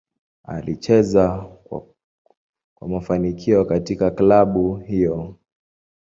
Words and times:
Alicheza 0.43 1.37
kwa 1.63 1.85
kwa 2.75 2.87
mafanikio 2.89 3.65
katika 3.65 4.11
klabu 4.11 4.75
hiyo. 4.77 5.35